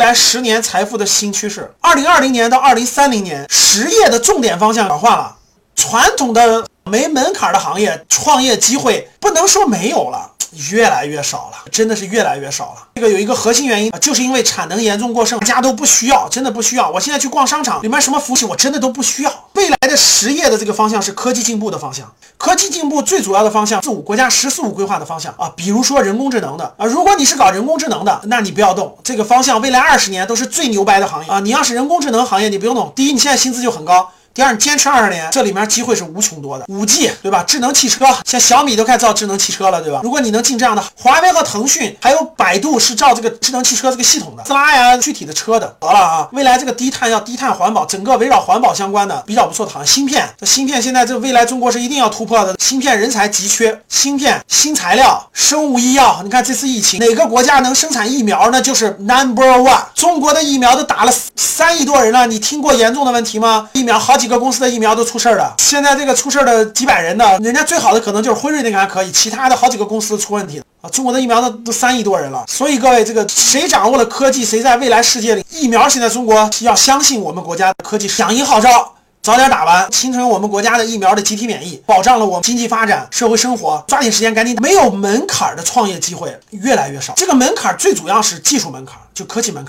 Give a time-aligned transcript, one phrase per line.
[0.00, 1.70] 未来十年财富的新趋势。
[1.78, 5.36] 二零二零年到二零三零年，实业的重点方向转换了，
[5.76, 10.32] 传统的没门槛的行业，创业机会不能说没有了。
[10.72, 12.88] 越来越少了，真的是越来越少了。
[12.94, 16.90] 这个有一个核心原因，就是因为产能严重过剩，大家都不需要，真的不需要。
[16.90, 19.48] 我现在去逛商场，里面什么服务器我真的都不需要。
[19.54, 31.40] 未来的实业的这个方向是科技进步的方向，科技进步最主要的方向，是五国家“十四五”规划的方向啊，比如说人工智能的啊，如果你是搞人工智能的，那你不要动这个方向，未来二十年都是最牛掰的行业啊。
[31.40, 32.92] 你要是人工智能行业，你不用动。
[32.96, 34.10] 第一，你现在薪资就很高。
[34.32, 36.64] 第二，你坚持二十年，这里面机会是无穷多的。
[36.68, 37.42] 五 G，对吧？
[37.42, 40.00] 智能汽车，像小米都开始造智能汽车了，对吧？
[40.04, 46.28] 如果你能进这样的，华为和腾讯还有百度是造这个智能汽车这个系统的，斯拉呀，具体的车的，得了啊！
[46.32, 58.62] 未来这个低碳要低碳环保，整个围绕环保相关的比较不错的，好像芯片，这芯片现在这未来中国是一定要突破的，芯片人才急缺，芯片新材料、生物医药，你看这次疫情，哪个国家能生产疫苗呢？
[58.62, 59.82] 就是 number one。
[59.94, 63.68] 中国的疫苗都打了三亿多人了，你听过严重的问题吗？
[63.72, 65.04] 疫苗好几个公司的疫苗都。
[65.10, 70.88] 出事儿了，现在这个出事儿的几百人呢，人家最好的可能就是辉瑞那个还可以，其他的好几个公司出问题了啊！
[70.90, 75.88] 中国的疫苗都都三亿多人了，所以各位，这个谁掌握了科技，谁在未来世界里疫苗？
[75.88, 84.56] 现在中国要相信我们国家的科技，响应号召，早点打完，形成我们国家的疫苗的集体免疫，保障了我们经济发展、社会生活，抓紧时间赶紧。
[84.62, 89.68] 没有门槛的创业机会越来越少，这个门槛最主要是技术门槛，就科技门槛。